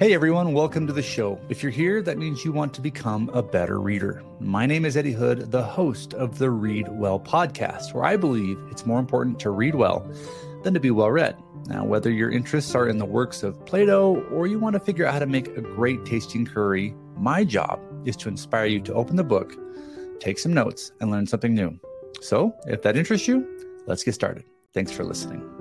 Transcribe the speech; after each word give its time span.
Hey 0.00 0.14
everyone, 0.14 0.54
welcome 0.54 0.86
to 0.86 0.94
the 0.94 1.02
show. 1.02 1.38
If 1.50 1.62
you're 1.62 1.70
here, 1.70 2.00
that 2.00 2.16
means 2.16 2.42
you 2.42 2.52
want 2.52 2.72
to 2.72 2.80
become 2.80 3.28
a 3.34 3.42
better 3.42 3.78
reader. 3.78 4.22
My 4.40 4.64
name 4.64 4.86
is 4.86 4.96
Eddie 4.96 5.12
Hood, 5.12 5.52
the 5.52 5.62
host 5.62 6.14
of 6.14 6.38
the 6.38 6.50
Read 6.50 6.88
Well 6.88 7.20
podcast, 7.20 7.92
where 7.92 8.06
I 8.06 8.16
believe 8.16 8.58
it's 8.70 8.86
more 8.86 8.98
important 8.98 9.38
to 9.40 9.50
read 9.50 9.74
well 9.74 10.10
than 10.62 10.72
to 10.72 10.80
be 10.80 10.90
well 10.90 11.10
read. 11.10 11.36
Now, 11.66 11.84
whether 11.84 12.10
your 12.10 12.30
interests 12.30 12.74
are 12.74 12.88
in 12.88 12.96
the 12.96 13.04
works 13.04 13.42
of 13.42 13.62
Plato 13.66 14.22
or 14.30 14.46
you 14.46 14.58
want 14.58 14.72
to 14.72 14.80
figure 14.80 15.04
out 15.04 15.12
how 15.12 15.18
to 15.18 15.26
make 15.26 15.48
a 15.48 15.60
great 15.60 16.06
tasting 16.06 16.46
curry, 16.46 16.94
my 17.18 17.44
job 17.44 17.78
is 18.06 18.16
to 18.16 18.30
inspire 18.30 18.64
you 18.64 18.80
to 18.80 18.94
open 18.94 19.16
the 19.16 19.22
book, 19.22 19.54
take 20.18 20.38
some 20.38 20.54
notes, 20.54 20.92
and 21.02 21.10
learn 21.10 21.26
something 21.26 21.54
new. 21.54 21.78
So, 22.22 22.56
if 22.64 22.80
that 22.84 22.96
interests 22.96 23.28
you, 23.28 23.46
let's 23.86 24.02
get 24.02 24.14
started. 24.14 24.44
Thanks 24.72 24.92
for 24.92 25.04
listening. 25.04 25.59